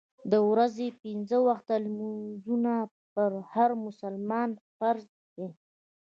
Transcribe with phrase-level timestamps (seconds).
[0.31, 2.73] د ورځې پنځه وخته لمونځونه
[3.13, 5.47] پر هر مسلمان فرض دي.